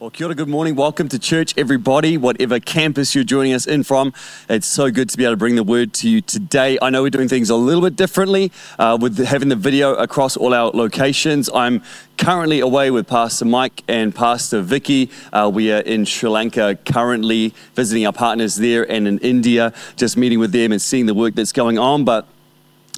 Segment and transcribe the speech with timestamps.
[0.00, 0.76] Well, kia ora, good morning.
[0.76, 4.14] Welcome to church, everybody, whatever campus you're joining us in from.
[4.48, 6.78] It's so good to be able to bring the word to you today.
[6.80, 10.38] I know we're doing things a little bit differently uh, with having the video across
[10.38, 11.50] all our locations.
[11.52, 11.82] I'm
[12.16, 15.10] currently away with Pastor Mike and Pastor Vicky.
[15.34, 20.16] Uh, we are in Sri Lanka currently visiting our partners there and in India, just
[20.16, 22.06] meeting with them and seeing the work that's going on.
[22.06, 22.26] But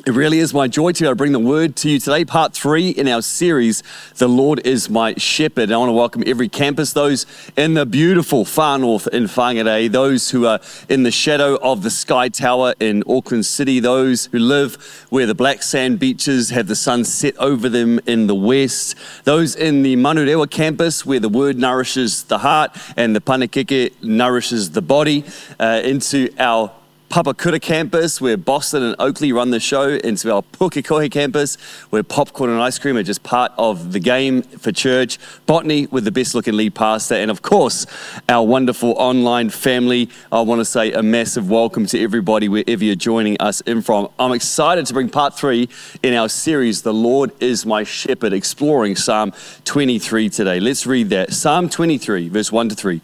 [0.05, 2.25] it really is my joy to be able to bring the word to you today,
[2.25, 3.85] part three in our series,
[4.17, 5.71] The Lord is My Shepherd.
[5.71, 7.25] I want to welcome every campus, those
[7.57, 11.91] in the beautiful far north in Whangarei, those who are in the shadow of the
[11.91, 16.77] Sky Tower in Auckland City, those who live where the black sand beaches have the
[16.77, 21.57] sun set over them in the west, those in the Manurewa campus where the word
[21.57, 25.25] nourishes the heart and the panekeke nourishes the body,
[25.61, 26.73] uh, into our
[27.13, 31.57] Papakura campus, where Boston and Oakley run the show, into our Pukekohe campus,
[31.91, 36.05] where popcorn and ice cream are just part of the game for church, Botany with
[36.05, 37.85] the best looking lead pastor, and of course,
[38.31, 40.09] our wonderful online family.
[40.33, 44.09] I want to say a massive welcome to everybody wherever you're joining us in from.
[44.19, 45.69] I'm excited to bring part three
[46.03, 49.35] in our series, The Lord is My Shepherd, exploring Psalm
[49.67, 50.61] 23 today.
[50.61, 51.35] Let's read that.
[51.35, 53.03] Psalm 23, verse 1 to 3.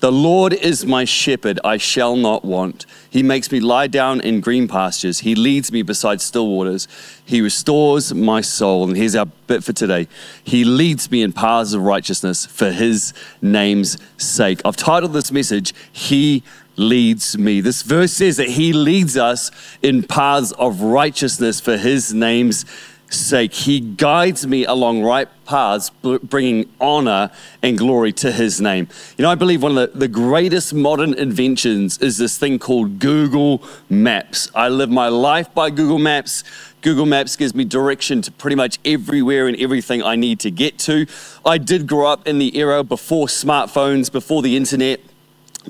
[0.00, 2.86] The Lord is my shepherd, I shall not want.
[3.10, 5.20] He makes me lie down in green pastures.
[5.20, 6.86] He leads me beside still waters.
[7.24, 8.86] He restores my soul.
[8.86, 10.06] And here's our bit for today
[10.44, 14.60] He leads me in paths of righteousness for his name's sake.
[14.64, 16.44] I've titled this message, He
[16.76, 17.60] leads me.
[17.60, 19.50] This verse says that He leads us
[19.82, 22.94] in paths of righteousness for his name's sake.
[23.10, 25.90] He guides me along right paths,
[26.22, 27.30] bringing honor
[27.62, 28.88] and glory to his name.
[29.16, 32.98] You know, I believe one of the, the greatest modern inventions is this thing called
[32.98, 34.50] Google Maps.
[34.54, 36.44] I live my life by Google Maps.
[36.82, 40.78] Google Maps gives me direction to pretty much everywhere and everything I need to get
[40.80, 41.06] to.
[41.44, 45.00] I did grow up in the era before smartphones, before the internet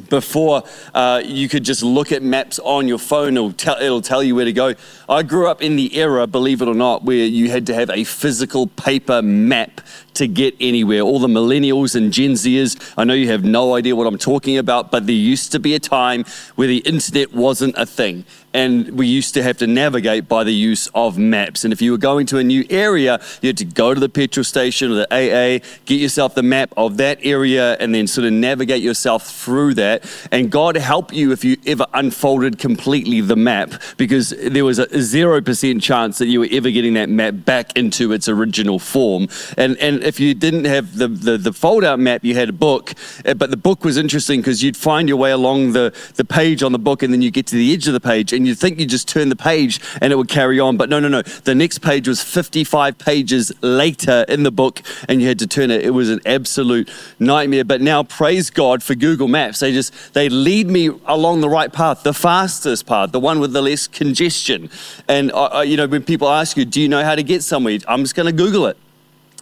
[0.09, 0.63] before
[0.95, 4.35] uh, you could just look at maps on your phone, it'll tell, it'll tell you
[4.35, 4.75] where to go.
[5.09, 7.91] I grew up in the era, believe it or not, where you had to have
[7.91, 9.81] a physical paper map
[10.15, 11.01] to get anywhere.
[11.01, 14.59] All the millennials and Gen Zers, I know you have no idea what I'm talking
[14.59, 16.25] about, but there used to be a time
[16.57, 20.53] where the internet wasn't a thing and we used to have to navigate by the
[20.53, 21.65] use of maps.
[21.65, 24.09] And if you were going to a new area, you had to go to the
[24.09, 28.27] petrol station or the AA, get yourself the map of that area, and then sort
[28.27, 30.05] of navigate yourself through that.
[30.33, 34.87] And God help you if you ever unfolded completely the map, because there was a
[34.87, 39.29] 0% chance that you were ever getting that map back into its original form.
[39.57, 42.53] And, and if you didn't have the, the, the fold out map, you had a
[42.53, 42.95] book.
[43.27, 46.63] Uh, but the book was interesting because you'd find your way along the, the page
[46.63, 48.59] on the book, and then you get to the edge of the page and you'd
[48.59, 50.77] think you just turn the page and it would carry on.
[50.77, 51.23] But no, no, no.
[51.23, 55.71] The next page was 55 pages later in the book and you had to turn
[55.71, 55.85] it.
[55.85, 57.65] It was an absolute nightmare.
[57.65, 59.61] But now, praise God for Google Maps.
[59.61, 63.53] They just, they lead me along the right path, the fastest path, the one with
[63.53, 64.71] the less congestion.
[65.09, 67.79] And, uh, you know, when people ask you, do you know how to get somewhere?
[67.87, 68.79] I'm just going to Google it.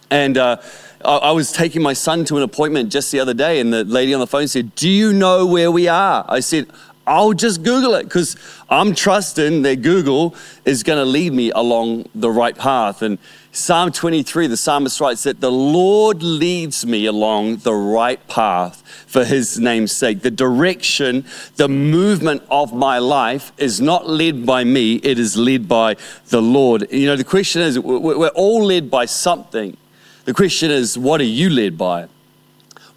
[0.09, 0.57] And, uh,
[1.05, 4.13] I was taking my son to an appointment just the other day, and the lady
[4.13, 6.25] on the phone said, Do you know where we are?
[6.27, 6.67] I said,
[7.07, 8.35] I'll just Google it because
[8.69, 10.35] I'm trusting that Google
[10.65, 13.01] is going to lead me along the right path.
[13.01, 13.17] And
[13.53, 19.23] Psalm 23, the psalmist writes that the Lord leads me along the right path for
[19.23, 20.21] his name's sake.
[20.21, 21.25] The direction,
[21.55, 25.95] the movement of my life is not led by me, it is led by
[26.27, 26.91] the Lord.
[26.91, 29.77] You know, the question is we're all led by something.
[30.25, 32.09] The question is, what are you led by?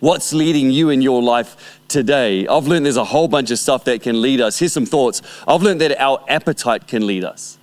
[0.01, 2.47] What's leading you in your life today?
[2.47, 4.59] I've learned there's a whole bunch of stuff that can lead us.
[4.59, 5.21] Here's some thoughts.
[5.47, 7.59] I've learned that our appetite can lead us.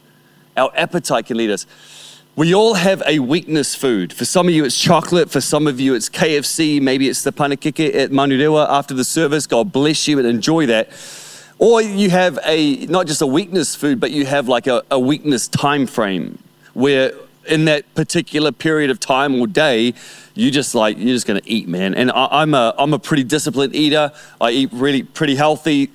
[0.56, 1.66] Our appetite can lead us.
[2.36, 4.14] We all have a weakness food.
[4.14, 5.32] For some of you, it's chocolate.
[5.32, 6.80] For some of you, it's KFC.
[6.80, 9.48] Maybe it's the panekeke at Manurewa after the service.
[9.48, 10.90] God bless you and enjoy that.
[11.58, 15.00] Or you have a not just a weakness food, but you have like a, a
[15.00, 16.38] weakness time frame
[16.76, 17.12] where
[17.48, 19.94] in that particular period of time or day,
[20.34, 21.96] you just like you're just gonna eat, man.
[21.96, 24.12] And I, am a I'm a pretty disciplined eater.
[24.40, 25.92] I eat really pretty healthy,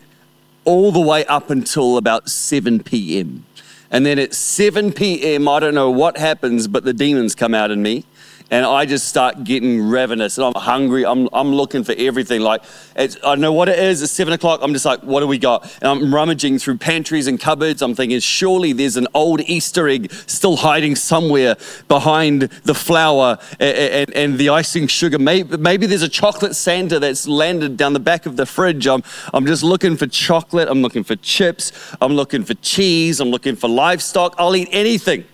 [0.64, 3.44] all the way up until about 7 p.m.
[3.90, 7.70] And then at 7 p.m., I don't know what happens, but the demons come out
[7.70, 8.06] in me
[8.52, 11.06] and I just start getting ravenous and I'm hungry.
[11.06, 12.43] I'm, I'm looking for everything.
[12.43, 12.62] Like,
[12.94, 14.02] I don't know what it is.
[14.02, 14.60] It's seven o'clock.
[14.62, 15.64] I'm just like, what do we got?
[15.81, 17.81] And I'm rummaging through pantries and cupboards.
[17.81, 21.56] I'm thinking, surely there's an old Easter egg still hiding somewhere
[21.88, 25.19] behind the flour and, and, and the icing sugar.
[25.19, 28.87] Maybe, maybe there's a chocolate Santa that's landed down the back of the fridge.
[28.87, 29.02] I'm,
[29.32, 30.69] I'm just looking for chocolate.
[30.69, 31.72] I'm looking for chips.
[32.02, 33.19] I'm looking for cheese.
[33.19, 34.34] I'm looking for livestock.
[34.37, 35.25] I'll eat anything.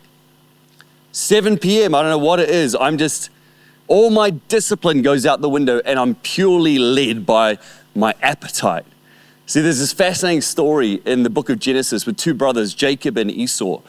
[1.19, 2.77] 7 p.m., I don't know what it is.
[2.81, 3.29] I'm just
[3.89, 7.59] All my discipline goes out the window, and I'm purely led by
[7.93, 8.87] my appetite.
[9.45, 13.33] See, there's this fascinating story in the book of Genesis with two brothers, Jacob and
[13.33, 13.81] Esau.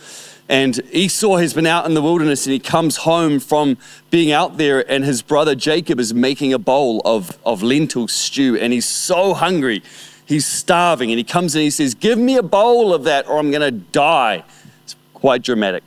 [0.47, 3.77] And Esau has been out in the wilderness and he comes home from
[4.09, 8.57] being out there, and his brother Jacob is making a bowl of, of lentil stew,
[8.57, 9.83] and he's so hungry.
[10.25, 13.27] He's starving, and he comes in and he says, Give me a bowl of that,
[13.27, 14.43] or I'm going to die.
[14.83, 15.83] It's quite dramatic.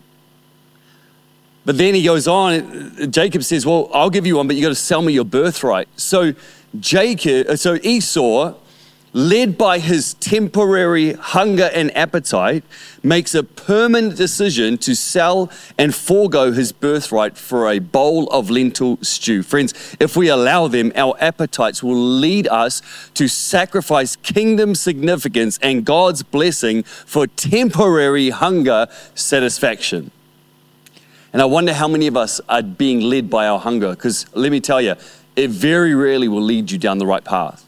[1.64, 4.70] But then he goes on, Jacob says, Well, I'll give you one, but you got
[4.70, 5.88] to sell me your birthright.
[5.96, 6.34] So
[6.80, 8.54] Jacob, uh, so Esau
[9.12, 12.64] led by his temporary hunger and appetite,
[13.02, 18.98] makes a permanent decision to sell and forego his birthright for a bowl of lentil
[19.02, 19.42] stew.
[19.42, 22.80] Friends, if we allow them, our appetites will lead us
[23.12, 30.10] to sacrifice kingdom significance and God's blessing for temporary hunger satisfaction.
[31.32, 34.52] And I wonder how many of us are being led by our hunger, because let
[34.52, 34.94] me tell you,
[35.34, 37.64] it very rarely will lead you down the right path.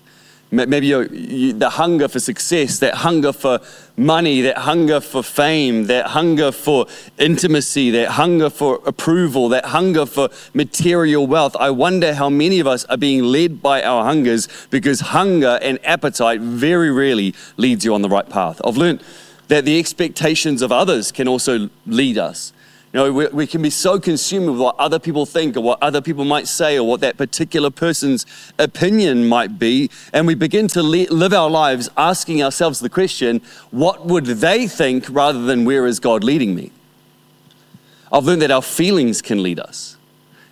[0.51, 3.59] Maybe you, the hunger for success, that hunger for
[3.97, 6.87] money, that hunger for fame, that hunger for
[7.19, 11.57] intimacy, that hunger for approval, that hunger for material wealth.
[11.59, 15.85] I wonder how many of us are being led by our hungers because hunger and
[15.85, 18.61] appetite very rarely leads you on the right path.
[18.65, 19.03] I've learned
[19.49, 22.53] that the expectations of others can also lead us.
[22.95, 25.83] You know, we, we, can be so consumed with what other people think or what
[25.83, 28.25] other people might say or what that particular person's
[28.57, 29.91] opinion might be.
[30.13, 33.41] And we begin to le- live our lives asking ourselves the question,
[33.73, 36.71] what would they think rather than where is God leading me?
[38.13, 39.97] I've learned that our feelings can lead us.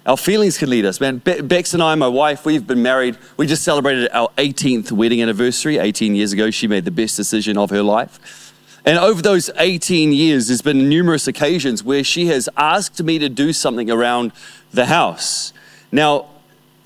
[0.04, 1.18] Our feelings can lead us, man.
[1.18, 3.18] Be- Bex and I, my wife, we've been married.
[3.36, 5.78] We just celebrated our 18th wedding anniversary.
[5.78, 8.41] 18 years ago, she made the best decision of her life.
[8.84, 13.28] And over those 18 years, there's been numerous occasions where she has asked me to
[13.28, 14.32] do something around
[14.72, 15.52] the house.
[15.92, 16.26] Now,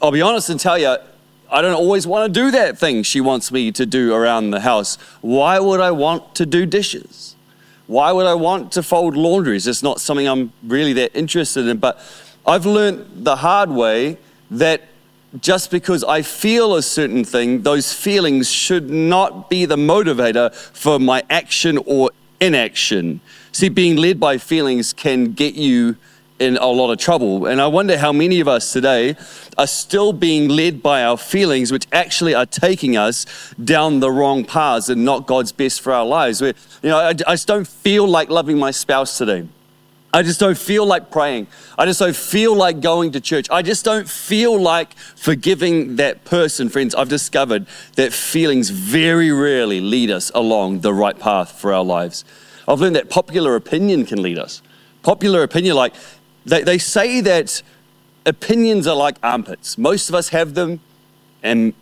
[0.02, 0.96] I'll be honest and tell you,
[1.50, 4.60] I don't always want to do that thing she wants me to do around the
[4.60, 4.96] house.
[5.22, 7.34] Why would I want to do dishes?
[7.86, 9.56] Why would I want to fold laundry?
[9.56, 11.78] It's not something I'm really that interested in.
[11.78, 11.98] But
[12.46, 14.18] I've learned the hard way
[14.50, 14.82] that
[15.40, 20.98] just because I feel a certain thing, those feelings should not be the motivator for
[20.98, 22.10] my action or
[22.40, 23.20] inaction.
[23.52, 25.96] See, being led by feelings can get you
[26.38, 27.46] in a lot of trouble.
[27.46, 29.16] And I wonder how many of us today
[29.56, 34.44] are still being led by our feelings, which actually are taking us down the wrong
[34.44, 36.42] paths and not God's best for our lives.
[36.42, 36.52] Where,
[36.82, 39.48] you know, I, I just don't feel like loving my spouse today.
[40.16, 41.46] I just don't feel like praying.
[41.76, 43.50] I just don't feel like going to church.
[43.50, 46.94] I just don't feel like forgiving that person, friends.
[46.94, 47.66] I've discovered
[47.96, 52.24] that feelings very rarely lead us along the right path for our lives.
[52.66, 54.62] I've learned that popular opinion can lead us.
[55.02, 55.92] Popular opinion, like
[56.46, 57.60] they, they say that
[58.24, 59.76] opinions are like armpits.
[59.76, 60.80] Most of us have them,
[61.42, 61.74] and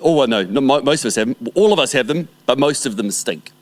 [0.00, 1.52] oh, well, no, most of us have them.
[1.54, 3.52] All of us have them, but most of them stink.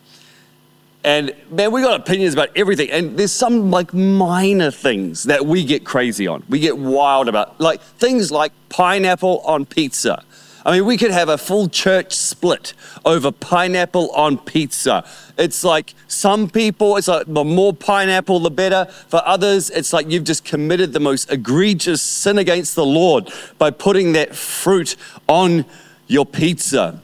[1.05, 2.91] And man, we got opinions about everything.
[2.91, 6.43] And there's some like minor things that we get crazy on.
[6.49, 10.25] We get wild about, like things like pineapple on pizza.
[10.67, 12.73] I mean, we could have a full church split
[13.05, 15.05] over pineapple on pizza.
[15.37, 18.87] It's like some people, it's like the more pineapple, the better.
[18.87, 23.71] For others, it's like you've just committed the most egregious sin against the Lord by
[23.71, 24.97] putting that fruit
[25.29, 25.67] on
[26.07, 26.99] your pizza.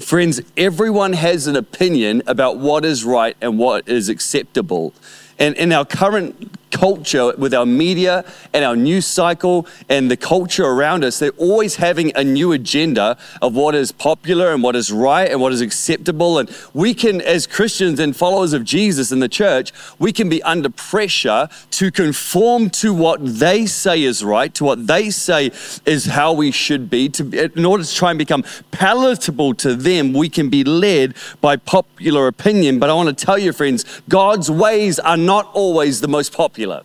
[0.00, 4.94] Friends, everyone has an opinion about what is right and what is acceptable.
[5.38, 10.64] And in our current culture, with our media and our news cycle and the culture
[10.64, 14.92] around us, they're always having a new agenda of what is popular and what is
[14.92, 16.38] right and what is acceptable.
[16.38, 20.42] And we can, as Christians and followers of Jesus in the church, we can be
[20.42, 25.50] under pressure to conform to what they say is right, to what they say
[25.86, 27.08] is how we should be.
[27.10, 31.56] To, in order to try and become palatable to them, we can be led by
[31.56, 32.78] popular opinion.
[32.78, 36.82] But I want to tell you, friends, God's ways are not always the most popular.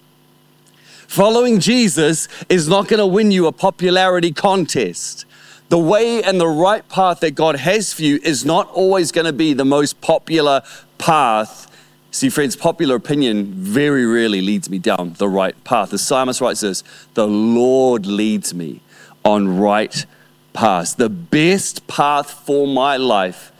[1.07, 5.25] Following Jesus is not going to win you a popularity contest.
[5.69, 9.25] The way and the right path that God has for you is not always going
[9.25, 10.61] to be the most popular
[10.97, 11.71] path.
[12.11, 15.91] See, friends, popular opinion very rarely leads me down the right path.
[15.91, 16.83] The psalmist writes this
[17.13, 18.81] The Lord leads me
[19.23, 20.05] on right
[20.51, 20.95] paths.
[20.95, 23.53] The best path for my life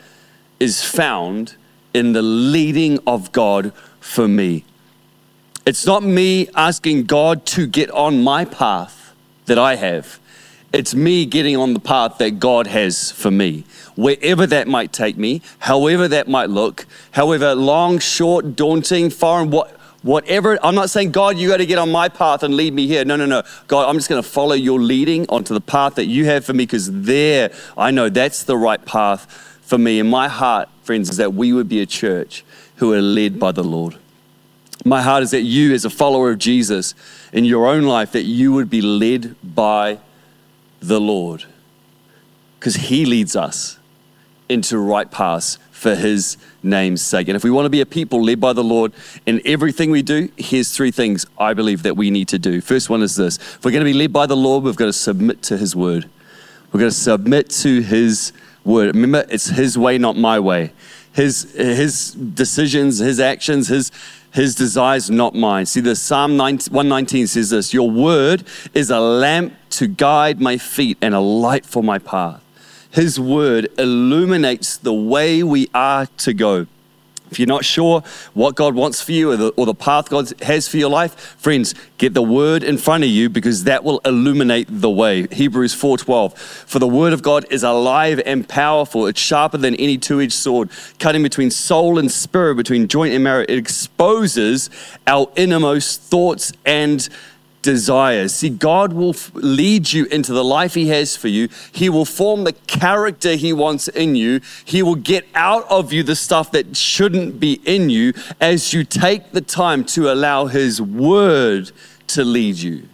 [0.60, 1.56] is found
[1.94, 3.72] in the leading of God
[4.02, 4.66] for me.
[5.66, 9.14] It's not me asking God to get on my path
[9.46, 10.20] that I have.
[10.74, 13.64] It's me getting on the path that God has for me,
[13.96, 19.80] wherever that might take me, however that might look, however long, short, daunting, foreign, what,
[20.02, 22.88] Whatever, I'm not saying, God, you got to get on my path and lead me
[22.88, 23.06] here.
[23.06, 23.42] No, no, no.
[23.68, 26.52] God, I'm just going to follow your leading onto the path that you have for
[26.52, 30.00] me because there, I know that's the right path for me.
[30.00, 32.44] In my heart, friends, is that we would be a church
[32.78, 33.98] who are led by the Lord.
[34.86, 36.94] My heart is that you, as a follower of Jesus
[37.32, 40.00] in your own life, that you would be led by
[40.80, 41.46] the Lord
[42.60, 43.78] because He leads us
[44.50, 47.28] into right paths for His name's sake.
[47.28, 48.94] And if we want to be a people led by the Lord
[49.26, 52.62] in everything we do, here's three things I believe that we need to do.
[52.62, 54.86] First one is this if we're going to be led by the Lord, we've got
[54.86, 56.10] to submit to His word.
[56.72, 58.96] We're going to submit to His word.
[58.96, 60.74] Remember, it's His way, not my way.
[61.14, 63.92] His, his decisions, His actions, His
[64.34, 65.68] his desires, not mine.
[65.68, 68.44] See, the Psalm 119 says this Your word
[68.74, 72.44] is a lamp to guide my feet and a light for my path.
[72.90, 76.66] His word illuminates the way we are to go.
[77.34, 78.04] If you're not sure
[78.36, 81.36] what God wants for you or the, or the, path God has for your life,
[81.40, 85.26] friends, get the word in front of you because that will illuminate the way.
[85.32, 86.38] Hebrews 4:12.
[86.38, 89.08] For the word of God is alive and powerful.
[89.08, 93.46] It's sharper than any two-edged sword, cutting between soul and spirit, between joint and marrow.
[93.50, 94.70] It exposes
[95.08, 97.10] our innermost thoughts and
[97.64, 98.36] desires.
[98.36, 101.50] See, God will lead you into the life He has for you.
[101.72, 104.42] He will form the character He wants in you.
[104.64, 108.84] He will get out of you the stuff that shouldn't be in you as you
[108.84, 111.72] take the time to allow His word
[112.08, 112.88] to lead you.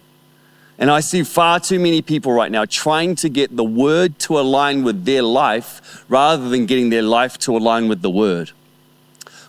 [0.78, 4.40] And I see far too many people right now trying to get the word to
[4.40, 8.52] align with their life rather than getting their life to align with the word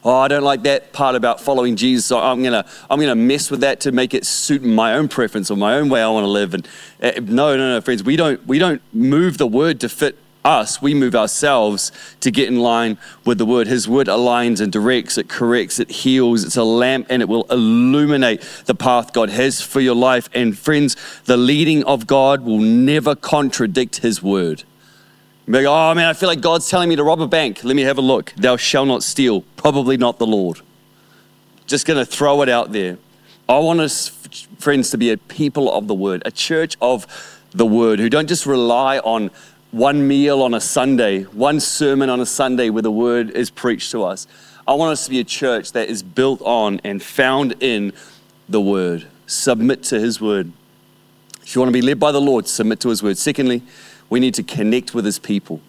[0.04, 3.52] oh, I don't like that part about following Jesus, so I'm gonna I'm gonna mess
[3.52, 6.24] with that to make it suit my own preference or my own way I want
[6.24, 6.54] to live.
[6.54, 6.68] And
[7.02, 10.82] uh, no, no, no, friends, we don't we don't move the word to fit us.
[10.82, 11.92] We move ourselves
[12.22, 13.68] to get in line with the word.
[13.68, 16.44] His word aligns and directs, it corrects, it heals.
[16.44, 20.30] It's a lamp and it will illuminate the path God has for your life.
[20.34, 24.64] And friends, the leading of God will never contradict his word.
[25.52, 27.64] Like, oh man, I feel like God's telling me to rob a bank.
[27.64, 28.34] Let me have a look.
[28.38, 29.42] Thou shalt not steal.
[29.58, 30.62] Probably not the Lord.
[31.68, 32.98] Just going to throw it out there.
[33.50, 34.08] I want us,
[34.60, 37.06] friends, to be a people of the word, a church of
[37.52, 39.30] the word who don't just rely on
[39.72, 43.92] one meal on a Sunday, one sermon on a Sunday where the word is preached
[43.92, 44.28] to us.
[44.66, 47.92] I want us to be a church that is built on and found in
[48.48, 49.06] the word.
[49.28, 50.54] Submit to his word.
[51.42, 53.18] If you want to be led by the Lord, submit to his word.
[53.18, 53.64] Secondly,
[54.12, 55.60] we need to connect with his people.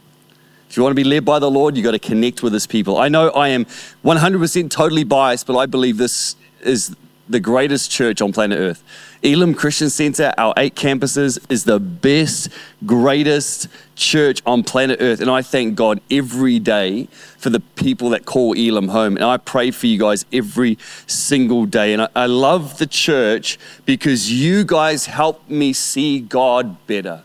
[0.69, 2.67] If you want to be led by the Lord, you've got to connect with his
[2.67, 2.99] people.
[2.99, 3.65] I know I am
[4.05, 6.95] 100% totally biased, but I believe this is
[7.29, 8.83] the greatest church on planet Earth.
[9.23, 12.49] Elim Christian Center, our eight campuses, is the best,
[12.85, 15.21] greatest church on planet Earth.
[15.21, 17.05] And I thank God every day
[17.39, 19.15] for the people that call Elim home.
[19.15, 21.93] And I pray for you guys every single day.
[21.93, 23.57] And I, I love the church
[23.87, 27.23] because you guys help me see God better.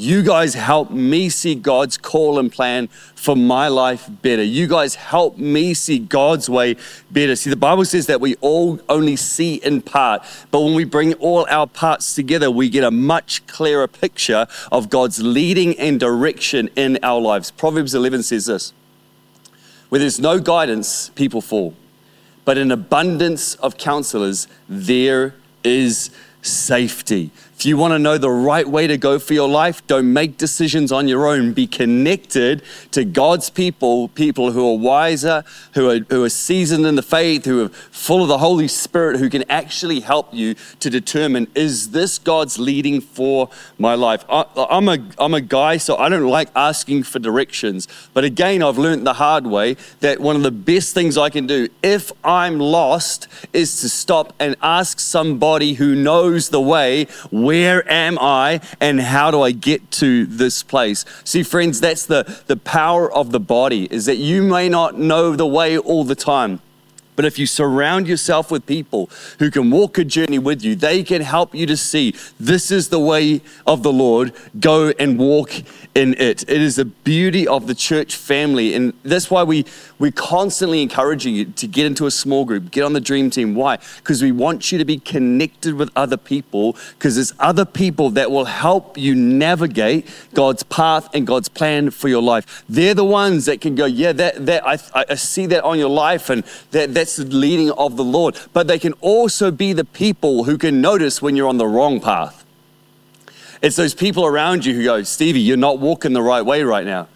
[0.00, 2.86] You guys help me see God's call and plan
[3.16, 4.44] for my life better.
[4.44, 6.76] You guys help me see God's way
[7.10, 7.34] better.
[7.34, 11.14] See, the Bible says that we all only see in part, but when we bring
[11.14, 16.70] all our parts together, we get a much clearer picture of God's leading and direction
[16.76, 17.50] in our lives.
[17.50, 18.72] Proverbs 11 says this
[19.88, 21.74] Where there's no guidance, people fall,
[22.44, 27.32] but in abundance of counselors, there is safety.
[27.58, 30.36] If you want to know the right way to go for your life, don't make
[30.36, 31.54] decisions on your own.
[31.54, 32.62] Be connected
[32.92, 35.42] to God's people, people who are wiser,
[35.74, 39.18] who are, who are seasoned in the faith, who are full of the Holy Spirit,
[39.18, 44.24] who can actually help you to determine is this God's leading for my life?
[44.28, 47.88] I, am a, I'm a guy, so I don't like asking for directions.
[48.14, 51.48] But again, I've learned the hard way that one of the best things I can
[51.48, 57.08] do if I'm lost is to stop and ask somebody who knows the way
[57.48, 61.06] where am I and how do I get to this place?
[61.24, 65.34] See, friends, that's the, the power of the body, is that you may not know
[65.34, 66.60] the way all the time.
[67.18, 69.10] But if you surround yourself with people
[69.40, 72.90] who can walk a journey with you, they can help you to see this is
[72.90, 74.32] the way of the Lord.
[74.60, 75.50] Go and walk
[75.96, 76.48] in it.
[76.48, 78.72] It is the beauty of the church family.
[78.72, 79.64] And that's why we,
[79.98, 83.56] we're constantly encouraging you to get into a small group, get on the dream team.
[83.56, 83.78] Why?
[83.96, 88.30] Because we want you to be connected with other people, because there's other people that
[88.30, 92.62] will help you navigate God's path and God's plan for your life.
[92.68, 95.90] They're the ones that can go, yeah, that, that I, I see that on your
[95.90, 98.38] life, and that, that's the leading of the Lord.
[98.52, 102.00] But they can also be the people who can notice when you're on the wrong
[102.00, 102.44] path.
[103.62, 106.86] It's those people around you who go, Stevie, you're not walking the right way right
[106.86, 107.08] now.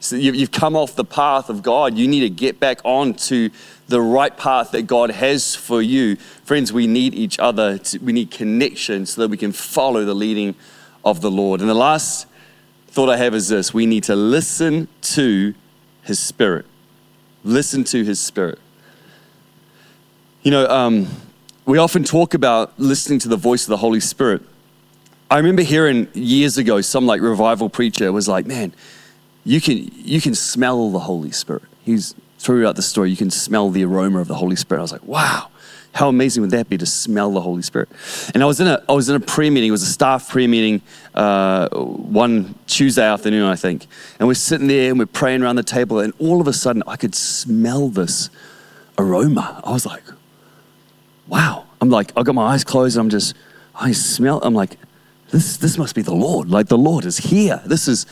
[0.00, 1.96] So you've come off the path of God.
[1.96, 3.50] You need to get back onto
[3.88, 6.16] the right path that God has for you.
[6.44, 7.80] Friends, we need each other.
[8.00, 10.54] we need connection so that we can follow the leading
[11.04, 11.60] of the Lord.
[11.60, 12.28] And the last
[12.88, 15.54] thought I have is this we need to listen to
[16.02, 16.66] His Spirit.
[17.42, 18.60] Listen to His Spirit.
[20.48, 21.06] You know, um,
[21.66, 24.40] we often talk about listening to the voice of the Holy Spirit.
[25.30, 28.72] I remember hearing years ago some like revival preacher was like, man,
[29.44, 31.64] you can, you can smell the Holy Spirit.
[31.84, 34.80] He's throughout the story, you can smell the aroma of the Holy Spirit.
[34.80, 35.50] I was like, wow,
[35.92, 37.90] how amazing would that be to smell the Holy Spirit?
[38.32, 40.30] And I was in a, I was in a prayer meeting, it was a staff
[40.30, 40.80] prayer meeting
[41.14, 43.86] uh, one Tuesday afternoon, I think.
[44.18, 46.82] And we're sitting there and we're praying around the table, and all of a sudden
[46.86, 48.30] I could smell this
[48.96, 49.60] aroma.
[49.62, 50.04] I was like,
[51.28, 51.66] wow.
[51.80, 53.36] I'm like, I got my eyes closed, I'm just,
[53.74, 54.76] I smell, I'm like,
[55.30, 56.50] this, this must be the Lord.
[56.50, 57.60] Like the Lord is here.
[57.66, 58.06] This is,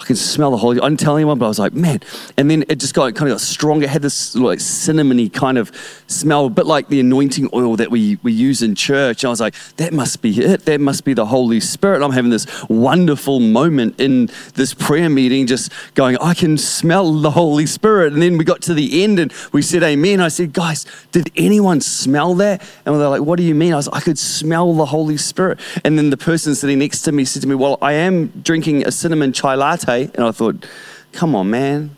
[0.00, 0.80] I can smell the Holy.
[0.80, 2.00] I didn't tell anyone, but I was like, man.
[2.36, 3.84] And then it just got kind of got stronger.
[3.86, 5.72] It had this like cinnamony kind of
[6.06, 9.24] smell, a bit like the anointing oil that we, we use in church.
[9.24, 10.66] And I was like, that must be it.
[10.66, 12.02] That must be the Holy Spirit.
[12.02, 17.32] I'm having this wonderful moment in this prayer meeting, just going, I can smell the
[17.32, 18.12] Holy Spirit.
[18.12, 20.20] And then we got to the end and we said, Amen.
[20.20, 22.62] I said, guys, did anyone smell that?
[22.86, 23.72] And they're like, what do you mean?
[23.72, 25.58] I was I could smell the Holy Spirit.
[25.84, 28.86] And then the person sitting next to me said to me, well, I am drinking
[28.86, 30.10] a cinnamon chai latte latte.
[30.14, 30.66] And I thought,
[31.12, 31.96] come on, man.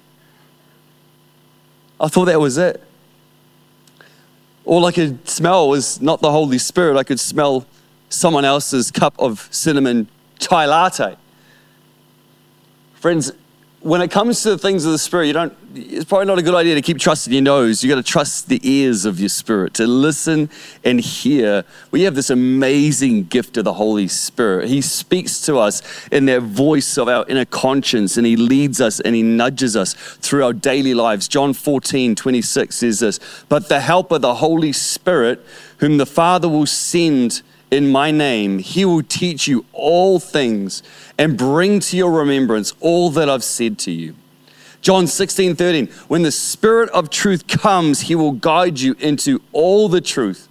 [1.99, 2.82] I thought that was it.
[4.64, 6.97] All I could smell was not the Holy Spirit.
[6.97, 7.66] I could smell
[8.09, 11.16] someone else's cup of cinnamon chai latte.
[12.94, 13.32] Friends,
[13.82, 15.56] when it comes to the things of the spirit, you don't.
[15.75, 17.82] It's probably not a good idea to keep trusting your nose.
[17.82, 20.50] You got to trust the ears of your spirit to listen
[20.84, 21.64] and hear.
[21.90, 24.68] We have this amazing gift of the Holy Spirit.
[24.68, 29.00] He speaks to us in that voice of our inner conscience, and He leads us
[29.00, 31.28] and He nudges us through our daily lives.
[31.28, 33.20] John 14, 26 says this.
[33.49, 35.44] But the Helper, the Holy Spirit,
[35.78, 40.82] whom the Father will send in my name, he will teach you all things
[41.18, 44.14] and bring to your remembrance all that I've said to you.
[44.82, 49.88] John 16, 13, when the Spirit of truth comes, he will guide you into all
[49.88, 50.48] the truth.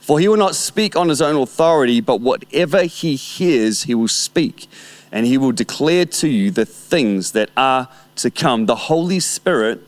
[0.00, 4.08] For he will not speak on his own authority, but whatever he hears, he will
[4.08, 4.68] speak,
[5.10, 8.66] and he will declare to you the things that are to come.
[8.66, 9.80] The Holy Spirit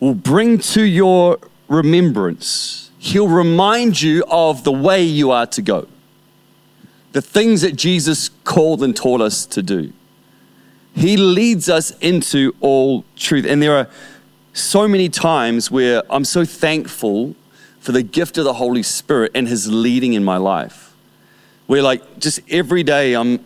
[0.00, 5.88] will bring to your remembrance He'll remind you of the way you are to go,
[7.12, 9.92] the things that Jesus called and taught us to do.
[10.94, 13.44] He leads us into all truth.
[13.44, 13.88] And there are
[14.54, 17.34] so many times where I'm so thankful
[17.78, 20.96] for the gift of the Holy Spirit and His leading in my life.
[21.66, 23.44] Where, like, just every day I'm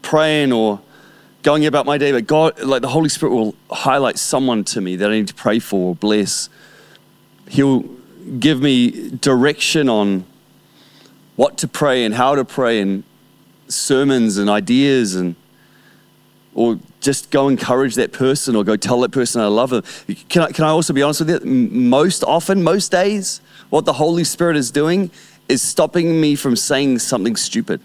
[0.00, 0.80] praying or
[1.42, 4.96] going about my day, but God, like, the Holy Spirit will highlight someone to me
[4.96, 6.48] that I need to pray for or bless.
[7.48, 7.84] He'll
[8.38, 10.24] give me direction on
[11.36, 13.04] what to pray and how to pray and
[13.68, 15.34] sermons and ideas and
[16.54, 19.82] or just go encourage that person or go tell that person I love them.
[20.28, 21.50] Can I, can I also be honest with you?
[21.50, 25.10] Most often, most days, what the Holy Spirit is doing
[25.48, 27.80] is stopping me from saying something stupid.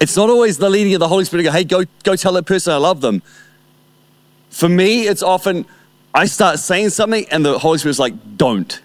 [0.00, 2.32] It's not always the leading of the Holy Spirit to go, hey, go, go tell
[2.34, 3.22] that person I love them.
[4.48, 5.66] For me, it's often,
[6.14, 8.80] I start saying something and the Holy Spirit's like, don't.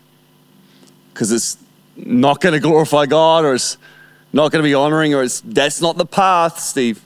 [1.13, 1.57] Because it's
[1.95, 3.77] not going to glorify God or it's
[4.33, 7.03] not going to be honoring or it's that's not the path, Steve.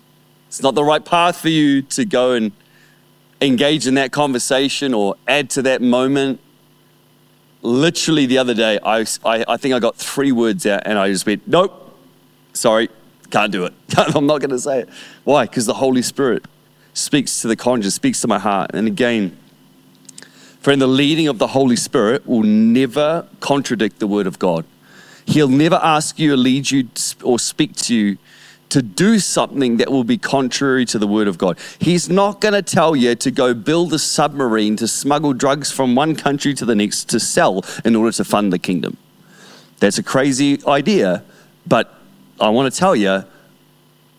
[0.47, 2.51] It's not the right path for you to go and
[3.39, 6.39] engage in that conversation or add to that moment.
[7.61, 11.09] Literally the other day, I, I, I think I got three words out and I
[11.11, 11.97] just went, nope,
[12.53, 12.89] sorry,
[13.29, 13.73] can't do it.
[13.97, 14.89] I'm not going to say it.
[15.23, 15.45] Why?
[15.45, 16.45] Because the Holy Spirit
[16.93, 18.71] speaks to the conscience, speaks to my heart.
[18.73, 19.37] And again,
[20.59, 24.65] Friend, the leading of the Holy Spirit will never contradict the Word of God.
[25.25, 26.89] He'll never ask you or lead you
[27.23, 28.17] or speak to you
[28.67, 31.57] to do something that will be contrary to the Word of God.
[31.79, 35.95] He's not going to tell you to go build a submarine to smuggle drugs from
[35.95, 38.97] one country to the next to sell in order to fund the kingdom.
[39.79, 41.23] That's a crazy idea,
[41.65, 41.95] but
[42.39, 43.23] I want to tell you,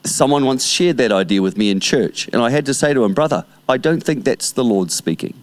[0.04, 3.04] someone once shared that idea with me in church, and I had to say to
[3.04, 5.34] him, Brother, I don't think that's the Lord speaking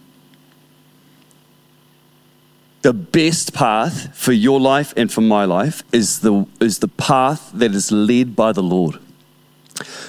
[2.82, 7.50] the best path for your life and for my life is the, is the path
[7.54, 8.98] that is led by the Lord.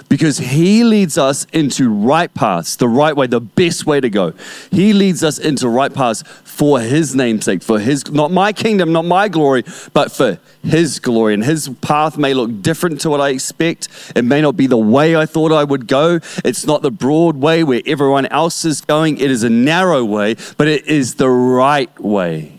[0.09, 4.33] because he leads us into right paths, the right way, the best way to go.
[4.71, 9.05] He leads us into right paths for his namesake, for his, not my kingdom, not
[9.05, 11.33] my glory, but for his glory.
[11.33, 13.87] And his path may look different to what I expect.
[14.15, 16.19] It may not be the way I thought I would go.
[16.43, 19.17] It's not the broad way where everyone else is going.
[19.17, 22.58] It is a narrow way, but it is the right way.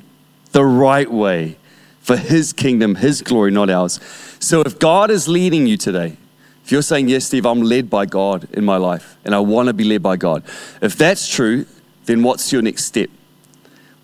[0.52, 1.56] The right way
[2.00, 4.00] for his kingdom, his glory, not ours.
[4.40, 6.16] So if God is leading you today,
[6.64, 9.68] if you're saying, Yes, Steve, I'm led by God in my life and I want
[9.68, 10.42] to be led by God,
[10.80, 11.66] if that's true,
[12.06, 13.10] then what's your next step?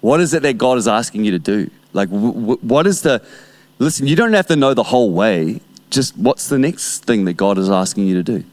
[0.01, 1.71] What is it that God is asking you to do?
[1.93, 3.23] Like, what is the,
[3.79, 5.61] listen, you don't have to know the whole way.
[5.91, 8.45] Just what's the next thing that God is asking you to do?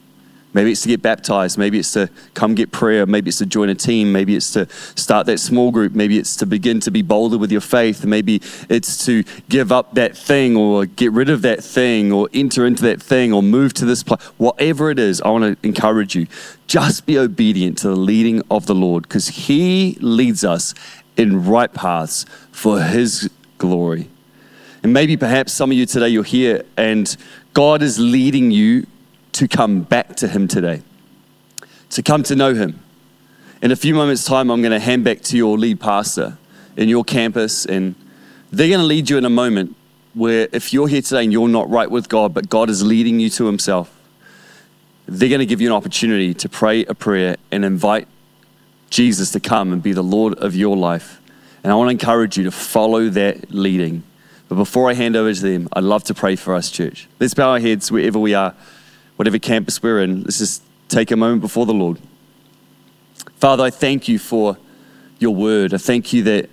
[0.54, 1.58] Maybe it's to get baptized.
[1.58, 3.06] Maybe it's to come get prayer.
[3.06, 4.12] Maybe it's to join a team.
[4.12, 5.94] Maybe it's to start that small group.
[5.94, 8.06] Maybe it's to begin to be bolder with your faith.
[8.06, 12.66] Maybe it's to give up that thing or get rid of that thing or enter
[12.66, 14.22] into that thing or move to this place.
[14.38, 16.28] Whatever it is, I want to encourage you.
[16.68, 20.76] Just be obedient to the leading of the Lord because He leads us
[21.18, 24.10] in right paths for His glory.
[24.84, 27.16] And maybe perhaps some of you today, you're here and
[27.54, 28.86] God is leading you
[29.34, 30.82] to come back to Him today,
[31.92, 32.80] to come to know Him.
[33.62, 36.38] In a few moments' time, I'm going to hand back to your lead pastor
[36.76, 37.96] in your campus, and
[38.52, 39.76] they're going to lead you in a moment
[40.14, 43.20] where if you're here today and you're not right with God, but God is leading
[43.20, 43.94] you to Himself,
[45.06, 48.08] they're going to give you an opportunity to pray a prayer and invite
[48.90, 51.20] Jesus to come and be the Lord of your life.
[51.64, 54.04] And I want to encourage you to follow that leading.
[54.50, 57.08] But before I hand over to them, I'd love to pray for us, church.
[57.20, 58.54] Let's bow our heads wherever we are
[59.16, 62.00] whatever campus we're in, let's just take a moment before the Lord.
[63.38, 64.58] Father, I thank you for
[65.20, 65.74] your word.
[65.74, 66.50] I thank you that,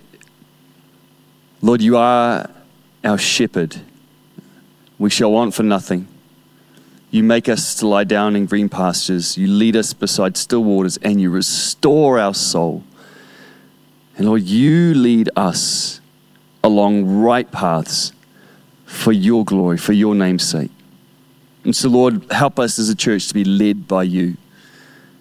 [1.61, 2.49] Lord, you are
[3.03, 3.77] our shepherd.
[4.97, 6.07] We shall want for nothing.
[7.09, 9.37] You make us to lie down in green pastures.
[9.37, 12.83] You lead us beside still waters, and you restore our soul.
[14.17, 15.99] And Lord, you lead us
[16.63, 18.13] along right paths
[18.85, 20.71] for your glory, for your name's sake.
[21.63, 24.37] And so, Lord, help us as a church to be led by you.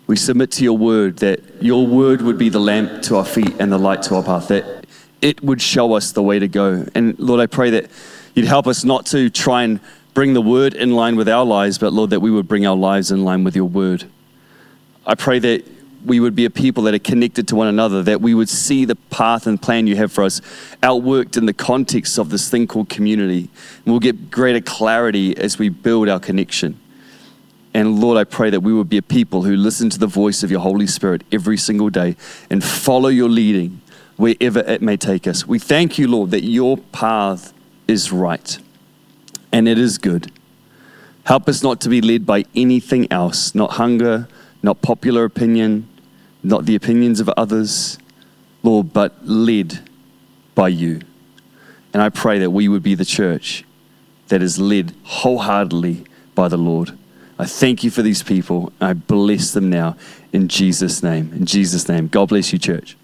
[0.07, 3.55] We submit to your word that your word would be the lamp to our feet
[3.61, 4.87] and the light to our path, that
[5.21, 6.87] it would show us the way to go.
[6.95, 7.91] And Lord, I pray that
[8.35, 9.81] you'd help us not to try and
[10.15, 12.77] bring the word in line with our lives, but Lord, that we would bring our
[12.77, 14.05] lives in line with your word.
[15.07, 15.65] I pray that
[16.05, 18.85] we would be a people that are connected to one another, that we would see
[18.85, 20.41] the path and plan you have for us
[20.83, 23.51] outworked in the context of this thing called community.
[23.85, 26.79] And we'll get greater clarity as we build our connection.
[27.73, 30.43] And Lord, I pray that we would be a people who listen to the voice
[30.43, 32.17] of your Holy Spirit every single day
[32.51, 33.81] and follow your leading
[34.17, 35.47] wherever it may take us.
[35.47, 37.53] We thank you, Lord, that your path
[37.87, 38.59] is right
[39.53, 40.33] and it is good.
[41.25, 44.27] Help us not to be led by anything else, not hunger,
[44.63, 45.89] not popular opinion,
[46.43, 47.99] not the opinions of others,
[48.63, 49.81] Lord, but led
[50.55, 51.01] by you.
[51.93, 53.65] And I pray that we would be the church
[54.29, 56.97] that is led wholeheartedly by the Lord.
[57.39, 58.73] I thank you for these people.
[58.81, 59.97] I bless them now
[60.33, 61.33] in Jesus' name.
[61.35, 62.09] In Jesus' name.
[62.09, 62.97] God bless you, church.